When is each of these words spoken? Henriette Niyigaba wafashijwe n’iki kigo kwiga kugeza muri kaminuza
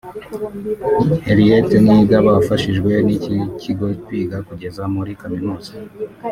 Henriette 1.25 1.75
Niyigaba 1.83 2.29
wafashijwe 2.37 2.91
n’iki 3.05 3.37
kigo 3.61 3.87
kwiga 4.05 4.37
kugeza 4.47 4.81
muri 4.95 5.11
kaminuza 5.21 5.71